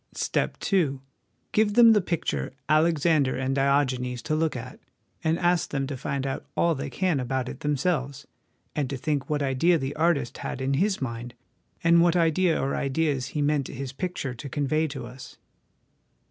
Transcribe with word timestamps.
"Step 0.15 0.57
II. 0.73 0.99
Give 1.51 1.75
them 1.75 1.93
the 1.93 2.01
picture' 2.01 2.53
Alexander 2.77 3.35
and 3.35 3.53
Diogenes' 3.53 4.23
to 4.23 4.33
look 4.35 4.55
at, 4.55 4.79
and 5.23 5.37
ask 5.37 5.69
them 5.69 5.85
to 5.85 5.95
find 5.95 6.25
out 6.25 6.43
all 6.57 6.73
they 6.73 6.89
can 6.89 7.19
about 7.19 7.47
it 7.47 7.59
themselves, 7.59 8.25
and 8.75 8.89
to 8.89 8.97
think 8.97 9.29
what 9.29 9.43
idea 9.43 9.77
the 9.77 9.95
artist 9.95 10.39
had 10.39 10.59
in 10.59 10.73
his 10.73 11.03
mind, 11.03 11.35
and 11.83 12.01
what 12.01 12.15
idea 12.15 12.59
or 12.59 12.75
ideas 12.75 13.27
he 13.37 13.43
meant 13.43 13.67
his 13.67 13.93
picture 13.93 14.33
to 14.33 14.49
convey 14.49 14.87
to 14.87 15.05
us. 15.05 15.37